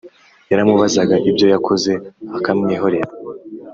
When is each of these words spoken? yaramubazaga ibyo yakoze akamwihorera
yaramubazaga 0.49 1.15
ibyo 1.29 1.45
yakoze 1.53 1.91
akamwihorera 2.37 3.11